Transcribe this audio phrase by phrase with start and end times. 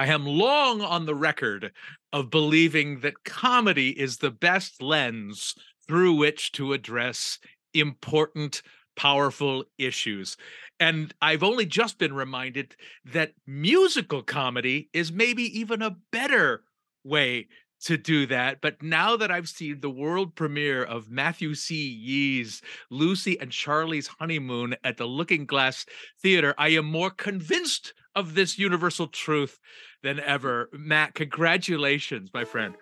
[0.00, 1.72] I am long on the record
[2.10, 5.54] of believing that comedy is the best lens
[5.86, 7.38] through which to address
[7.74, 8.62] important,
[8.96, 10.38] powerful issues.
[10.80, 12.76] And I've only just been reminded
[13.12, 16.62] that musical comedy is maybe even a better
[17.04, 17.48] way
[17.84, 18.60] to do that.
[18.60, 21.88] But now that I've seen the world premiere of Matthew C.
[21.88, 25.86] Yee's Lucy and Charlie's Honeymoon at the Looking Glass
[26.20, 29.58] Theater, I am more convinced of this universal truth
[30.02, 30.68] than ever.
[30.72, 32.74] Matt, congratulations, my friend.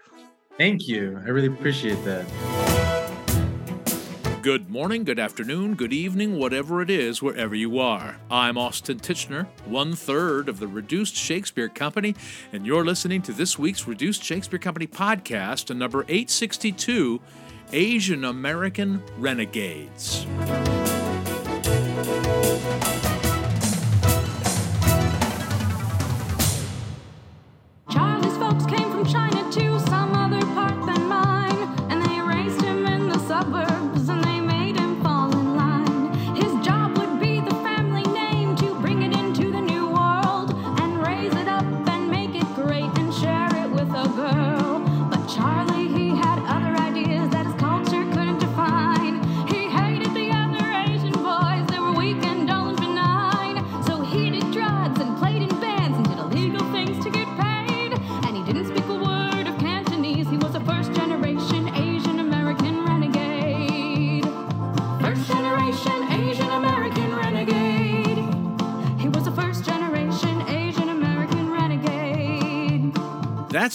[0.57, 1.21] Thank you.
[1.24, 2.77] I really appreciate that.
[4.42, 8.19] Good morning, good afternoon, good evening, whatever it is, wherever you are.
[8.30, 12.15] I'm Austin Tichenor, one third of the Reduced Shakespeare Company,
[12.52, 17.20] and you're listening to this week's Reduced Shakespeare Company podcast, number 862
[17.73, 20.24] Asian American Renegades.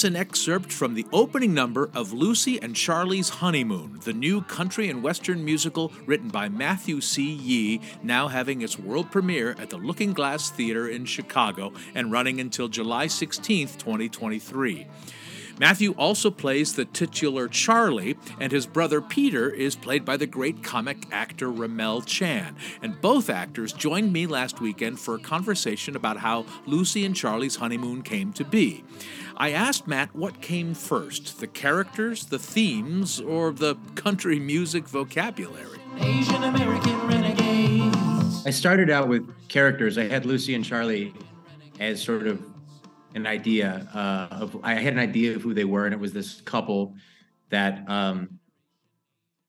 [0.03, 4.89] That's an excerpt from the opening number of Lucy and Charlie's Honeymoon, the new country
[4.89, 7.31] and western musical written by Matthew C.
[7.31, 12.67] Yee, now having its world premiere at the Lookingglass Theatre in Chicago and running until
[12.67, 14.87] July 16, 2023.
[15.59, 20.63] Matthew also plays the titular Charlie, and his brother Peter is played by the great
[20.63, 22.57] comic actor Rammel Chan.
[22.81, 27.57] And both actors joined me last weekend for a conversation about how Lucy and Charlie's
[27.57, 28.83] honeymoon came to be.
[29.37, 35.79] I asked Matt what came first the characters, the themes, or the country music vocabulary?
[35.97, 38.45] Asian American Renegades.
[38.45, 39.97] I started out with characters.
[39.97, 41.13] I had Lucy and Charlie
[41.79, 42.43] as sort of
[43.15, 46.13] an idea uh, of I had an idea of who they were, and it was
[46.13, 46.95] this couple
[47.49, 48.39] that um,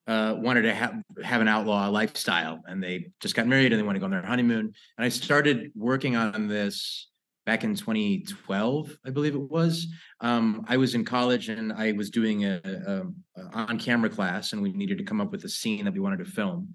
[0.06, 3.84] uh, wanted to have have an outlaw lifestyle, and they just got married and they
[3.84, 4.72] want to go on their honeymoon.
[4.96, 7.08] And I started working on this
[7.46, 9.88] back in 2012, I believe it was.
[10.20, 14.52] Um, I was in college and I was doing a, a, a on camera class,
[14.52, 16.74] and we needed to come up with a scene that we wanted to film.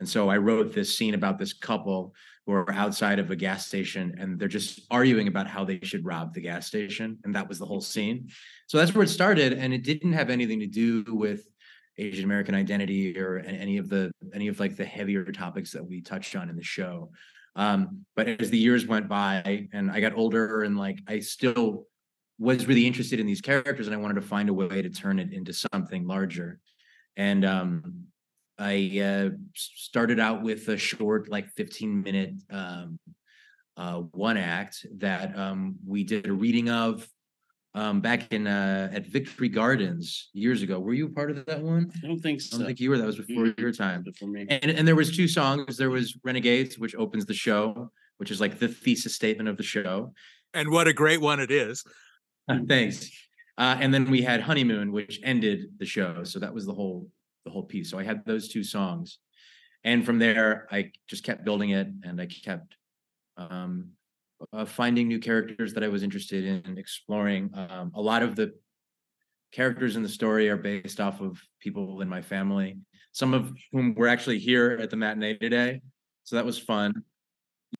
[0.00, 2.14] And so I wrote this scene about this couple
[2.46, 6.04] who are outside of a gas station and they're just arguing about how they should
[6.04, 7.18] rob the gas station.
[7.24, 8.28] And that was the whole scene.
[8.66, 9.54] So that's where it started.
[9.54, 11.46] And it didn't have anything to do with
[11.96, 16.00] Asian American identity or any of the any of like the heavier topics that we
[16.00, 17.10] touched on in the show.
[17.56, 21.86] Um, but as the years went by and I got older and like I still
[22.38, 25.18] was really interested in these characters and I wanted to find a way to turn
[25.18, 26.58] it into something larger.
[27.16, 28.06] And um,
[28.58, 32.98] I uh, started out with a short, like 15 minute um,
[33.76, 37.08] uh, one act that um, we did a reading of
[37.74, 40.78] um, back in uh, at Victory Gardens years ago.
[40.78, 41.90] Were you a part of that one?
[42.02, 42.56] I don't think so.
[42.56, 42.98] I don't think you were.
[42.98, 43.60] That was before mm-hmm.
[43.60, 44.02] your time.
[44.02, 44.46] Before me.
[44.48, 45.76] And, and there was two songs.
[45.76, 49.64] There was Renegades, which opens the show, which is like the thesis statement of the
[49.64, 50.12] show.
[50.52, 51.84] And what a great one it is.
[52.68, 53.10] Thanks.
[53.58, 56.24] Uh, and then we had Honeymoon, which ended the show.
[56.24, 57.08] So that was the whole
[57.44, 57.90] the whole piece.
[57.90, 59.18] So I had those two songs,
[59.82, 62.76] and from there I just kept building it, and I kept
[63.36, 63.90] um,
[64.52, 67.50] uh, finding new characters that I was interested in exploring.
[67.54, 68.52] Um, a lot of the
[69.52, 72.78] characters in the story are based off of people in my family,
[73.12, 75.80] some of whom were actually here at the matinee today,
[76.24, 76.92] so that was fun.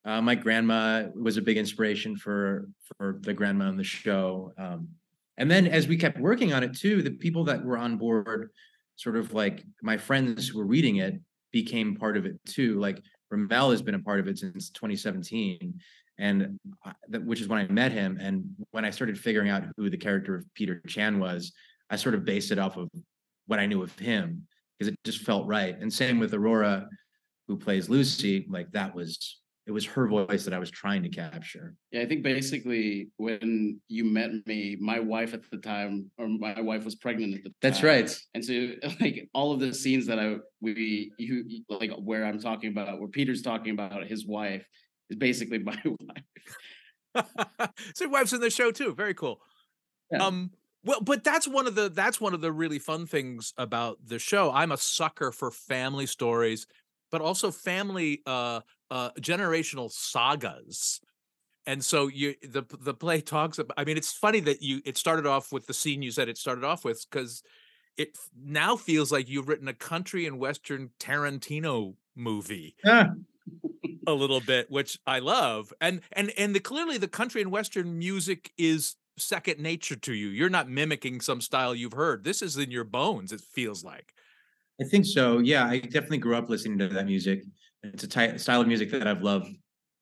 [0.05, 4.53] Uh, my grandma was a big inspiration for for the grandma on the show.
[4.59, 4.89] Um,
[5.37, 8.51] and then as we kept working on it too, the people that were on board
[8.97, 11.15] sort of like my friends who were reading it
[11.53, 12.79] became part of it too.
[12.79, 15.75] Like Rammel has been a part of it since 2017,
[16.19, 16.91] and mm-hmm.
[17.09, 18.19] that, which is when I met him.
[18.21, 21.53] And when I started figuring out who the character of Peter Chan was,
[21.91, 22.89] I sort of based it off of
[23.47, 24.47] what I knew of him
[24.79, 25.77] because it just felt right.
[25.79, 26.89] And same with Aurora,
[27.47, 28.47] who plays Lucy.
[28.49, 31.75] Like that was it was her voice that I was trying to capture.
[31.91, 36.61] Yeah, I think basically when you met me, my wife at the time, or my
[36.61, 37.55] wife was pregnant at the time.
[37.63, 38.15] That's right.
[38.35, 42.71] And so like all of the scenes that I we you like where I'm talking
[42.71, 44.67] about, where Peter's talking about his wife
[45.11, 46.25] is basically my wife.
[47.95, 48.95] so your wife's in the show too.
[48.95, 49.41] Very cool.
[50.11, 50.25] Yeah.
[50.25, 50.51] Um,
[50.85, 54.19] well, but that's one of the that's one of the really fun things about the
[54.19, 54.51] show.
[54.53, 56.67] I'm a sucker for family stories,
[57.11, 58.61] but also family uh
[58.91, 61.01] uh generational sagas.
[61.67, 64.99] And so you the the play talks about I mean it's funny that you it
[64.99, 67.43] started off with the scene you said it started off with because
[67.97, 73.11] it now feels like you've written a country and western Tarantino movie Ah,
[74.07, 75.73] a little bit, which I love.
[75.81, 80.29] And and and the clearly the country and western music is second nature to you.
[80.29, 82.25] You're not mimicking some style you've heard.
[82.25, 84.13] This is in your bones, it feels like.
[84.81, 85.39] I think so.
[85.39, 87.45] Yeah, I definitely grew up listening to that music.
[87.83, 89.55] It's a ty- style of music that I've loved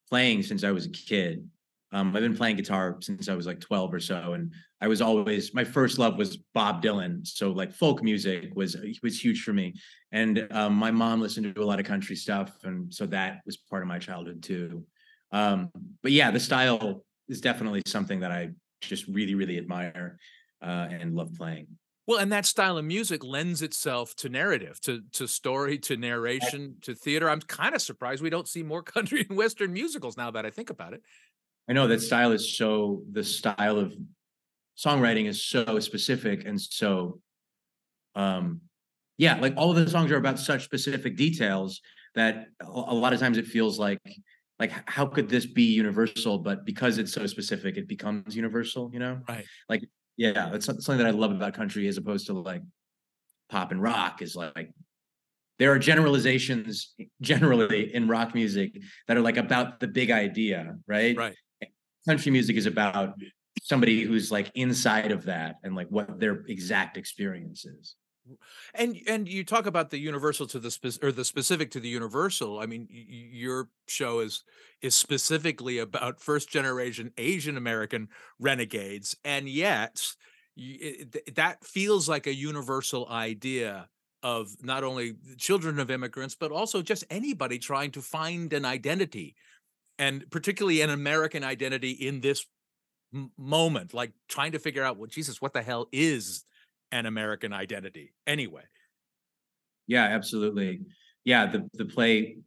[0.08, 1.48] playing since I was a kid.
[1.92, 5.02] Um, I've been playing guitar since I was like 12 or so, and I was
[5.02, 7.26] always my first love was Bob Dylan.
[7.26, 9.74] So like folk music was was huge for me,
[10.10, 13.56] and um, my mom listened to a lot of country stuff, and so that was
[13.58, 14.84] part of my childhood too.
[15.32, 15.70] Um,
[16.02, 18.50] but yeah, the style is definitely something that I
[18.80, 20.18] just really really admire
[20.62, 21.66] uh, and love playing.
[22.06, 26.76] Well, and that style of music lends itself to narrative, to to story, to narration,
[26.82, 27.30] to theater.
[27.30, 30.50] I'm kind of surprised we don't see more country and western musicals now that I
[30.50, 31.02] think about it.
[31.68, 33.94] I know that style is so the style of
[34.76, 37.20] songwriting is so specific and so
[38.14, 38.60] um
[39.18, 41.80] yeah, like all of the songs are about such specific details
[42.14, 44.00] that a lot of times it feels like
[44.58, 48.98] like how could this be universal but because it's so specific it becomes universal, you
[48.98, 49.20] know?
[49.28, 49.44] Right.
[49.68, 49.84] Like
[50.16, 52.62] yeah, that's some- something that I love about country as opposed to like
[53.48, 54.70] pop and rock is like
[55.58, 61.16] there are generalizations generally in rock music that are like about the big idea, right?
[61.16, 61.36] Right.
[62.06, 63.14] Country music is about
[63.62, 67.96] somebody who's like inside of that and like what their exact experience is.
[68.74, 71.88] And and you talk about the universal to the spec or the specific to the
[71.88, 72.60] universal.
[72.60, 74.44] I mean, y- your show is
[74.80, 78.08] is specifically about first generation Asian American
[78.38, 80.14] renegades, and yet
[80.56, 83.88] it- that feels like a universal idea
[84.22, 89.34] of not only children of immigrants but also just anybody trying to find an identity,
[90.02, 92.44] and particularly an American identity in this
[93.14, 96.44] m- moment, like trying to figure out, well, Jesus, what the hell is
[96.90, 98.64] an American identity anyway?
[99.86, 100.80] Yeah, absolutely.
[101.24, 102.38] Yeah, the the play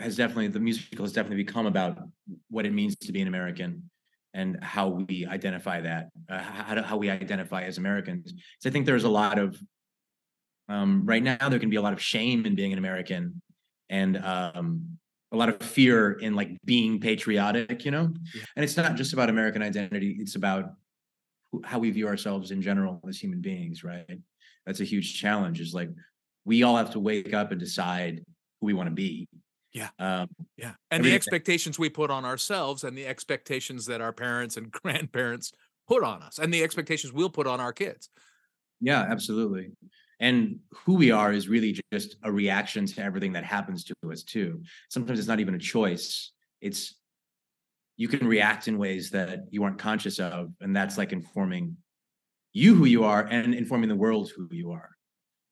[0.00, 1.98] has definitely the musical has definitely become about
[2.48, 3.90] what it means to be an American
[4.32, 8.32] and how we identify that, uh, how, how we identify as Americans.
[8.60, 9.60] So I think there's a lot of
[10.68, 13.42] um, right now there can be a lot of shame in being an American
[13.88, 14.99] and um,
[15.32, 18.12] a lot of fear in like being patriotic, you know.
[18.34, 18.42] Yeah.
[18.56, 20.72] And it's not just about American identity; it's about
[21.64, 24.18] how we view ourselves in general as human beings, right?
[24.66, 25.60] That's a huge challenge.
[25.60, 25.90] Is like
[26.44, 28.24] we all have to wake up and decide
[28.60, 29.28] who we want to be.
[29.72, 29.90] Yeah.
[29.98, 30.72] Um, Yeah.
[30.90, 35.52] And the expectations we put on ourselves and the expectations that our parents and grandparents
[35.86, 38.10] put on us and the expectations we'll put on our kids.
[38.80, 39.70] yeah, absolutely.
[40.20, 44.22] And who we are is really just a reaction to everything that happens to us
[44.22, 44.62] too.
[44.90, 46.32] Sometimes it's not even a choice.
[46.60, 46.94] It's
[47.96, 51.76] you can react in ways that you aren't conscious of, and that's like informing
[52.52, 54.90] you who you are and informing the world who you are.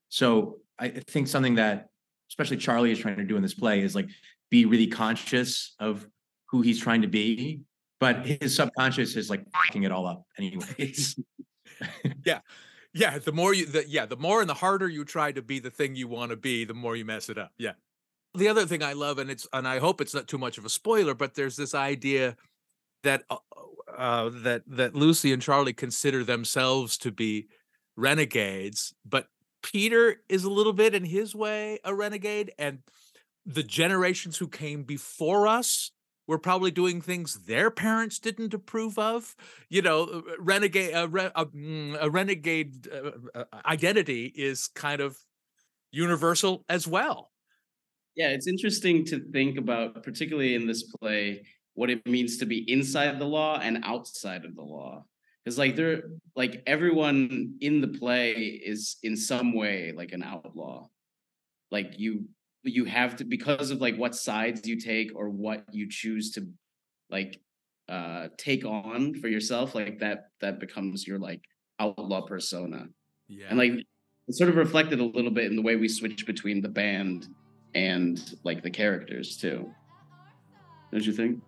[0.09, 1.88] So I think something that
[2.31, 4.09] especially Charlie is trying to do in this play is like
[4.50, 6.06] be really conscious of
[6.50, 7.62] who he's trying to be,
[8.00, 11.19] but his subconscious is like fucking it all up anyways.
[12.25, 12.41] Yeah.
[12.95, 15.59] Yeah, the more you, the, yeah, the more and the harder you try to be
[15.59, 17.53] the thing you want to be, the more you mess it up.
[17.59, 17.73] Yeah.
[18.35, 20.65] The other thing I love, and it's, and I hope it's not too much of
[20.65, 22.37] a spoiler, but there's this idea
[23.03, 23.37] that, uh,
[23.97, 27.49] uh, that, that Lucy and Charlie consider themselves to be
[27.97, 29.29] renegades, but
[29.63, 32.79] Peter is a little bit in his way a renegade, and
[33.45, 35.91] the generations who came before us
[36.29, 39.35] were probably doing things their parents didn't approve of.
[39.69, 45.01] You know, uh, renegade a, re, a, mm, a renegade uh, uh, identity is kind
[45.01, 45.19] of
[45.91, 47.32] universal as well.
[48.15, 51.44] Yeah, it's interesting to think about, particularly in this play,
[51.75, 55.05] what it means to be inside the law and outside of the law.
[55.44, 56.03] Because like there,
[56.37, 60.89] like everyone in the play is in some way like an outlaw.
[61.70, 62.29] Like you,
[62.62, 66.48] you have to because of like what sides you take or what you choose to
[67.10, 67.41] like
[67.88, 69.74] uh take on for yourself.
[69.74, 71.43] Like that, that becomes your like
[71.79, 72.88] outlaw persona.
[73.29, 73.46] Yeah.
[73.50, 73.72] And like
[74.27, 77.29] it's sort of reflected a little bit in the way we switch between the band
[77.74, 79.70] and like the characters too.
[80.91, 81.41] Don't you think?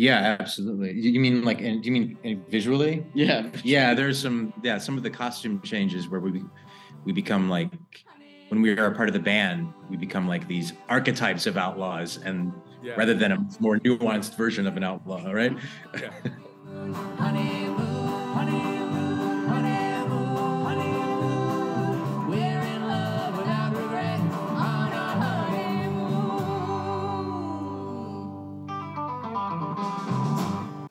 [0.00, 0.92] yeah, absolutely.
[0.92, 3.04] You you mean like, and do you mean uh, visually?
[3.12, 3.50] Yeah.
[3.62, 6.42] Yeah, there's some yeah, some of the costume changes where we
[7.04, 7.70] we become like
[8.50, 12.18] when we are a part of the band, we become like these archetypes of outlaws
[12.18, 12.52] and
[12.82, 12.94] yeah.
[12.94, 15.56] rather than a more nuanced version of an outlaw, right?
[15.98, 16.10] Yeah.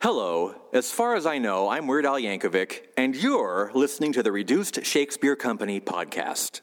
[0.02, 0.56] Hello.
[0.72, 4.86] As far as I know, I'm Weird Al Yankovic, and you're listening to the Reduced
[4.86, 6.62] Shakespeare Company podcast.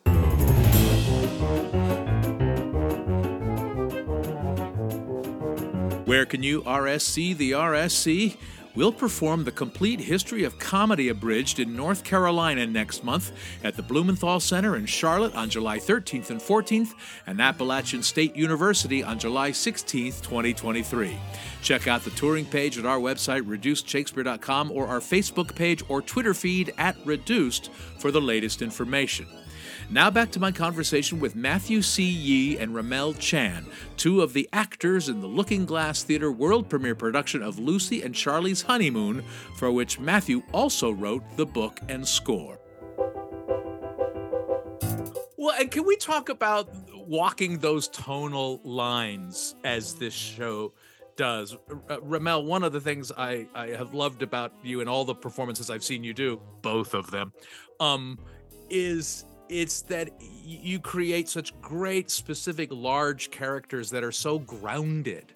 [6.07, 8.37] Where can you RSC the RSC?
[8.77, 13.33] We'll perform the complete history of comedy abridged in North Carolina next month
[13.65, 16.93] at the Blumenthal Center in Charlotte on July 13th and 14th,
[17.27, 21.19] and Appalachian State University on July 16th, 2023.
[21.63, 26.35] Check out the touring page at our website, reducedshakespeare.com, or our Facebook page or Twitter
[26.35, 29.27] feed at Reduced for the latest information.
[29.91, 32.03] Now back to my conversation with Matthew C.
[32.03, 37.43] Yee and Rammel Chan, two of the actors in the Lookingglass Theatre world premiere production
[37.43, 39.23] of Lucy and Charlie's Honeymoon,
[39.57, 42.59] for which Matthew also wrote the book and score.
[45.37, 46.69] Well, and can we talk about
[47.07, 50.73] walking those tonal lines as this show
[51.17, 51.57] does?
[51.89, 55.15] R- Rammel, one of the things I, I have loved about you and all the
[55.15, 57.33] performances I've seen you do, both of them,
[57.79, 58.19] um,
[58.71, 65.33] is it's that you create such great specific large characters that are so grounded.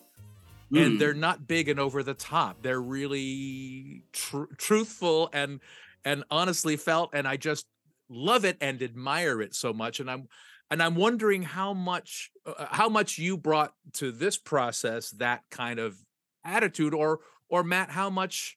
[0.72, 0.86] Mm.
[0.86, 2.62] and they're not big and over the top.
[2.62, 5.60] They're really tr- truthful and
[6.04, 7.66] and honestly felt and i just
[8.08, 9.98] love it and admire it so much.
[9.98, 10.28] And i'm
[10.70, 15.78] and i'm wondering how much uh, how much you brought to this process that kind
[15.78, 15.96] of
[16.44, 18.56] attitude or or matt how much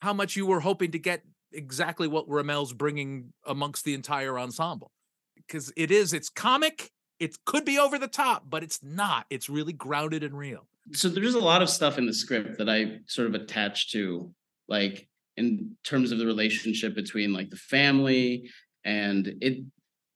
[0.00, 1.22] how much you were hoping to get
[1.54, 4.90] exactly what Rammel's bringing amongst the entire ensemble.
[5.36, 9.26] Because it is, it's comic, it could be over the top, but it's not.
[9.30, 10.66] It's really grounded and real.
[10.92, 14.30] So there's a lot of stuff in the script that I sort of attach to,
[14.68, 18.50] like in terms of the relationship between like the family
[18.84, 19.64] and it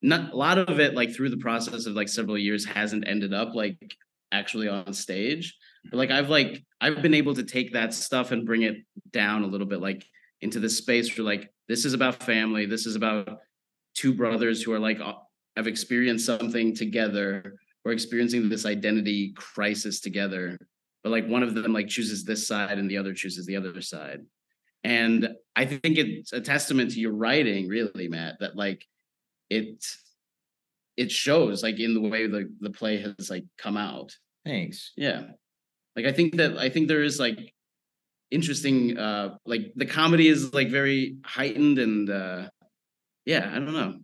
[0.01, 3.35] not a lot of it like through the process of like several years hasn't ended
[3.35, 3.97] up like
[4.31, 5.57] actually on stage
[5.91, 8.77] but like i've like i've been able to take that stuff and bring it
[9.11, 10.05] down a little bit like
[10.41, 13.39] into this space where like this is about family this is about
[13.95, 15.01] two brothers who are like
[15.57, 20.59] have experienced something together or experiencing this identity crisis together
[21.03, 23.81] but like one of them like chooses this side and the other chooses the other
[23.81, 24.21] side.
[24.85, 28.85] And i think it's a testament to your writing really matt that like
[29.51, 29.85] it
[30.97, 34.17] it shows like in the way the the play has like come out.
[34.45, 34.93] Thanks.
[34.97, 35.25] Yeah.
[35.97, 37.55] Like i think that i think there is like
[38.31, 42.49] interesting uh like the comedy is like very heightened and uh
[43.25, 43.95] yeah i don't know.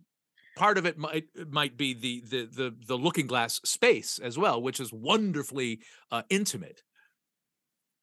[0.57, 4.61] Part of it might might be the the the, the looking glass space as well
[4.61, 6.81] which is wonderfully uh intimate.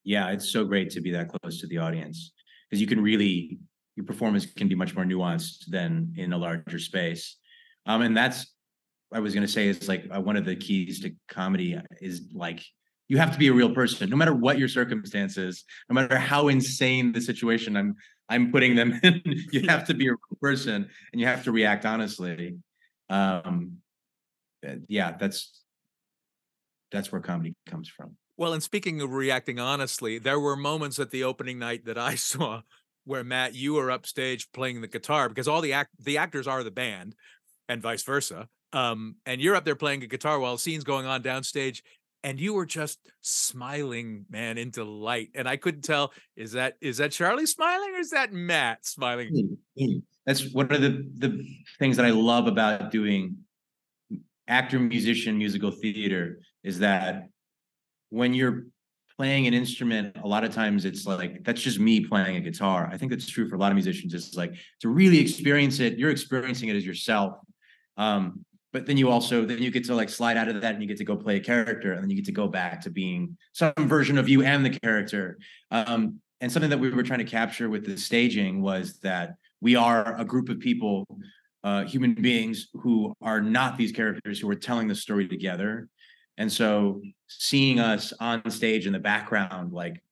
[0.05, 2.33] Yeah it's so great to be that close to the audience
[2.69, 3.59] because you can really
[3.97, 7.37] your performance can be much more nuanced than in a larger space.
[7.87, 8.52] Um and that's
[9.12, 12.31] i was going to say is like uh, one of the keys to comedy is
[12.35, 12.62] like
[13.09, 16.49] you have to be a real person no matter what your circumstances no matter how
[16.49, 17.94] insane the situation i'm
[18.28, 19.21] i'm putting them in
[19.52, 22.56] you have to be a real person and you have to react honestly.
[23.11, 23.78] Um
[24.66, 25.61] uh, yeah that's
[26.90, 28.16] that's where comedy comes from.
[28.37, 32.14] Well and speaking of reacting honestly there were moments at the opening night that i
[32.30, 32.62] saw
[33.04, 36.62] where matt you were upstage playing the guitar because all the act the actors are
[36.62, 37.14] the band
[37.68, 41.23] and vice versa um, and you're up there playing a guitar while scenes going on
[41.23, 41.82] downstage
[42.25, 46.99] and you were just smiling man in delight and i couldn't tell is that is
[46.99, 49.57] that charlie smiling or is that matt smiling?
[50.26, 51.45] That's one of the the
[51.79, 53.38] things that i love about doing
[54.49, 57.29] actor musician musical theater is that
[58.11, 58.67] when you're
[59.17, 62.88] playing an instrument a lot of times it's like that's just me playing a guitar.
[62.93, 64.14] I think that's true for a lot of musicians.
[64.14, 67.38] It's like to really experience it you're experiencing it as yourself.
[67.97, 70.83] Um, but then you also then you get to like slide out of that and
[70.83, 72.91] you get to go play a character and then you get to go back to
[72.91, 75.38] being some version of you and the character.
[75.71, 79.76] Um, and something that we were trying to capture with the staging was that we
[79.76, 81.07] are a group of people
[81.64, 85.88] uh, human beings who are not these characters who are telling the story together.
[86.38, 90.02] And so seeing us on stage in the background like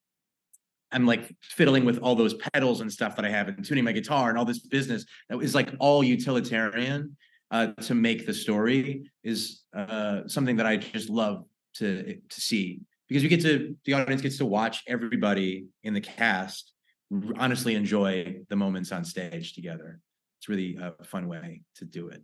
[0.93, 3.93] I'm like fiddling with all those pedals and stuff that I have and tuning my
[3.93, 7.15] guitar and all this business that is like all utilitarian
[7.51, 12.81] uh, to make the story is uh, something that I just love to to see
[13.07, 16.73] because you get to the audience gets to watch everybody in the cast
[17.37, 19.99] honestly enjoy the moments on stage together.
[20.39, 22.21] It's really a fun way to do it.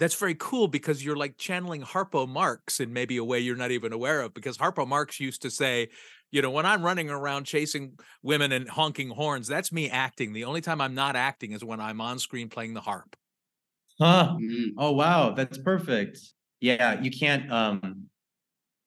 [0.00, 3.70] That's very cool because you're like channeling Harpo Marx in maybe a way you're not
[3.70, 4.34] even aware of.
[4.34, 5.88] Because Harpo Marx used to say,
[6.32, 10.32] You know, when I'm running around chasing women and honking horns, that's me acting.
[10.32, 13.16] The only time I'm not acting is when I'm on screen playing the harp.
[14.00, 14.36] Huh.
[14.40, 14.74] Mhm.
[14.76, 16.18] Oh wow, that's perfect.
[16.60, 18.06] Yeah, you can't um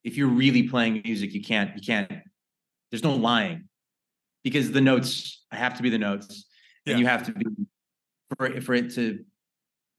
[0.04, 2.12] if you're really playing music, you can't you can't
[2.92, 3.68] there's no lying.
[4.44, 6.46] Because the notes have to be the notes
[6.86, 7.46] and you have to be
[8.38, 9.26] for it for it to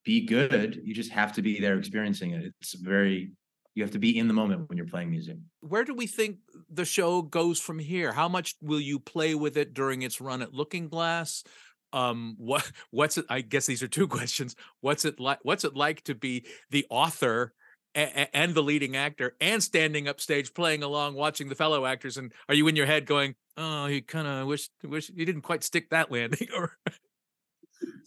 [0.04, 2.54] be good, you just have to be there experiencing it.
[2.60, 3.32] It's very
[3.74, 5.36] you have to be in the moment when you're playing music.
[5.60, 6.38] Where do we think
[6.68, 8.12] the show goes from here?
[8.12, 11.44] How much will you play with it during its run at Lookingglass?
[11.92, 13.24] Um, what what's it?
[13.28, 14.54] I guess these are two questions.
[14.80, 15.38] What's it like?
[15.42, 17.52] What's it like to be the author
[17.94, 22.16] a- and the leading actor and standing up stage playing along, watching the fellow actors?
[22.16, 25.42] And are you in your head going, "Oh, you kind of wish wish you didn't
[25.42, 26.48] quite stick that landing"?
[26.56, 26.72] Or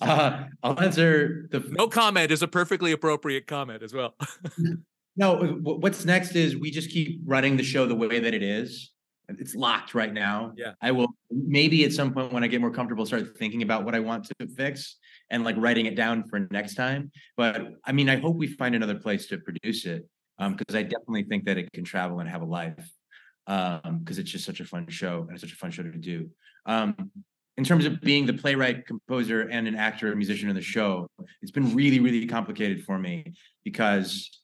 [0.02, 4.16] Uh, I'll answer the no comment is a perfectly appropriate comment as well.
[5.16, 8.44] No, uh, what's next is we just keep running the show the way that it
[8.44, 8.92] is.
[9.40, 10.54] It's locked right now.
[10.56, 10.74] Yeah.
[10.82, 13.96] I will maybe at some point when I get more comfortable start thinking about what
[13.96, 14.98] I want to fix
[15.30, 17.12] and like writing it down for next time.
[17.38, 20.08] But I mean, I hope we find another place to produce it.
[20.40, 22.90] Um, because I definitely think that it can travel and have a life.
[23.48, 25.92] Um, because it's just such a fun show and it's such a fun show to
[25.92, 26.30] do.
[26.66, 27.12] Um,
[27.58, 31.08] in terms of being the playwright, composer, and an actor and musician in the show,
[31.42, 33.34] it's been really, really complicated for me
[33.64, 34.41] because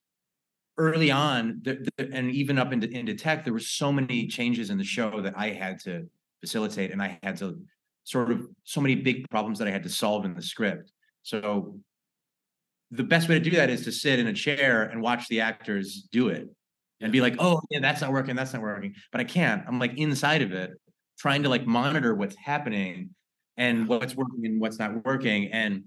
[0.78, 4.70] early on, the, the, and even up into, into tech, there were so many changes
[4.70, 6.08] in the show that I had to
[6.42, 7.60] facilitate, and I had to
[8.04, 10.92] sort of so many big problems that I had to solve in the script.
[11.24, 11.78] So
[12.92, 15.42] the best way to do that is to sit in a chair and watch the
[15.42, 16.48] actors do it
[17.02, 18.96] and be like, oh, yeah, that's not working, that's not working.
[19.12, 19.64] But I can't.
[19.68, 20.72] I'm like inside of it,
[21.20, 23.10] trying to like monitor what's happening
[23.58, 25.52] and what's working and what's not working.
[25.52, 25.84] And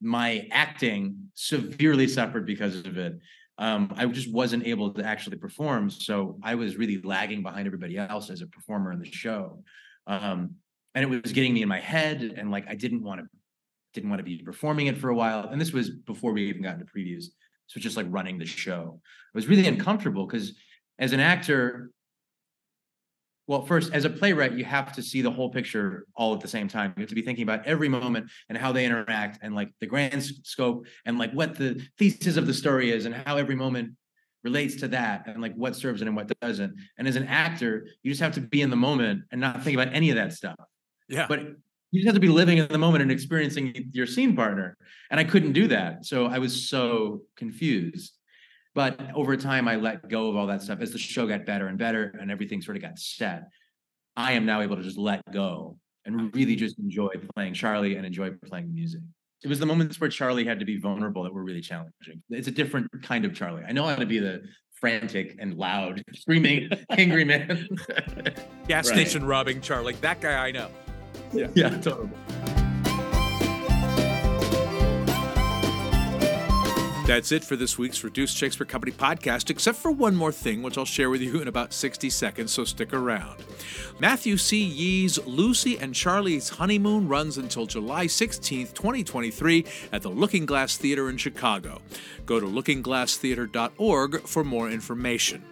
[0.00, 3.18] my acting severely suffered because of it.
[3.58, 5.90] Um, I just wasn't able to actually perform.
[5.90, 9.62] So I was really lagging behind everybody else as a performer in the show.
[10.06, 10.54] Um,
[10.94, 13.26] and it was getting me in my head and like I didn't want to
[13.94, 15.48] didn't want to be performing it for a while.
[15.48, 17.26] And this was before we even got into previews.
[17.66, 19.00] So just like running the show.
[19.34, 20.54] It was really uncomfortable because
[20.98, 21.90] as an actor,
[23.48, 26.46] well, first, as a playwright, you have to see the whole picture all at the
[26.46, 26.92] same time.
[26.98, 29.86] You have to be thinking about every moment and how they interact and like the
[29.86, 33.94] grand scope and like what the thesis of the story is and how every moment
[34.44, 36.74] relates to that and like what serves it and what doesn't.
[36.98, 39.78] And as an actor, you just have to be in the moment and not think
[39.78, 40.56] about any of that stuff.
[41.08, 41.26] yeah.
[41.26, 41.40] But
[41.90, 44.76] you just have to be living in the moment and experiencing your scene partner.
[45.10, 46.04] And I couldn't do that.
[46.04, 48.17] So I was so confused.
[48.78, 51.66] But over time, I let go of all that stuff as the show got better
[51.66, 53.48] and better and everything sort of got set.
[54.16, 58.06] I am now able to just let go and really just enjoy playing Charlie and
[58.06, 59.00] enjoy playing music.
[59.42, 62.22] It was the moments where Charlie had to be vulnerable that were really challenging.
[62.30, 63.64] It's a different kind of Charlie.
[63.68, 64.42] I know how to be the
[64.74, 67.66] frantic and loud, screaming, angry man.
[68.68, 68.94] Gas Right.
[68.94, 69.94] station robbing Charlie.
[70.02, 70.68] That guy I know.
[71.32, 72.10] yeah, totally.
[77.08, 80.76] That's it for this week's Reduced Shakespeare Company podcast, except for one more thing, which
[80.76, 83.42] I'll share with you in about 60 seconds, so stick around.
[83.98, 84.62] Matthew C.
[84.62, 91.16] Yee's Lucy and Charlie's Honeymoon runs until July 16th, 2023, at the Lookingglass Theatre in
[91.16, 91.80] Chicago.
[92.26, 95.42] Go to lookingglasstheater.org for more information.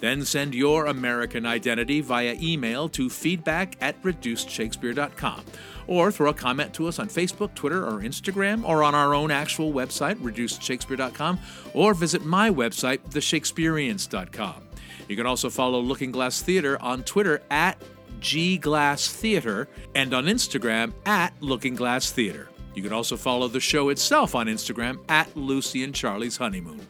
[0.00, 5.44] Then send your American identity via email to feedback at reducedshakespeare.com
[5.86, 9.30] or throw a comment to us on Facebook, Twitter, or Instagram, or on our own
[9.30, 11.38] actual website, reducedshakespeare.com,
[11.74, 14.68] or visit my website, theshakespeareans.com.
[15.08, 17.82] You can also follow Lookingglass Theatre on Twitter at
[18.20, 22.48] gglasstheater and on Instagram at Lookingglass Theatre.
[22.74, 26.86] You can also follow the show itself on Instagram at Lucy and Charlie's Honeymoon.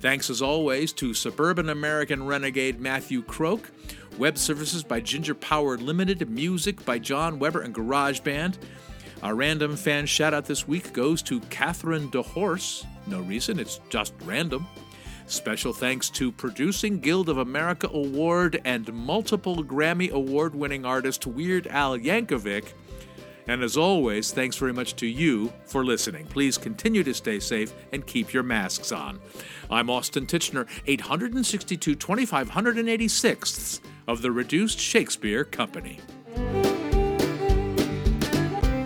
[0.00, 3.70] Thanks as always to suburban American renegade Matthew Croak,
[4.16, 8.58] web services by Ginger Power Limited, music by John Weber and GarageBand.
[9.24, 12.86] Our random fan shout out this week goes to Catherine DeHorse.
[13.08, 14.68] No reason, it's just random.
[15.26, 21.66] Special thanks to Producing Guild of America Award and multiple Grammy Award winning artist Weird
[21.66, 22.72] Al Yankovic.
[23.48, 26.26] And as always, thanks very much to you for listening.
[26.26, 29.18] Please continue to stay safe and keep your masks on.
[29.70, 35.98] I'm Austin Tichenor, 862 2586th of the Reduced Shakespeare Company.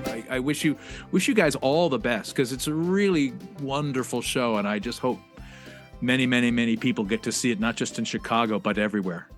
[0.06, 0.78] I, I wish you
[1.10, 5.00] wish you guys all the best because it's a really wonderful show, and I just
[5.00, 5.18] hope
[6.00, 9.28] many, many, many people get to see it, not just in Chicago, but everywhere.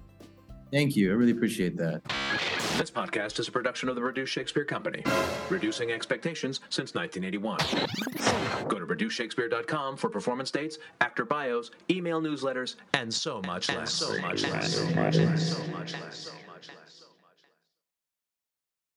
[0.70, 1.10] Thank you.
[1.12, 2.02] I really appreciate that.
[2.76, 5.04] This podcast is a production of the Reduced Shakespeare Company,
[5.48, 8.68] reducing expectations since 1981.
[8.68, 13.92] Go to reducedshakespeare.com for performance dates, actor bios, email newsletters, and so much less.
[13.94, 14.74] So much less.
[14.74, 15.56] So much less.
[15.56, 16.32] So much less.